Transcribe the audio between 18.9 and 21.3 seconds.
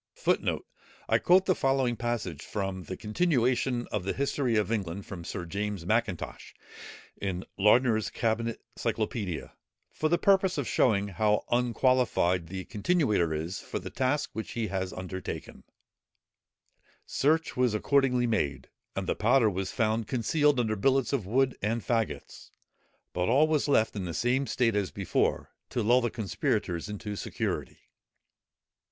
and the powder was found concealed under billets of